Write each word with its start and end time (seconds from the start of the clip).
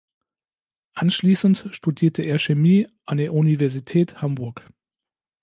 Anschließend 0.95 1.69
studierte 1.73 2.23
er 2.23 2.39
Chemie 2.39 2.87
an 3.05 3.17
der 3.17 3.35
Universität 3.35 4.19
Hamburg. 4.19 4.63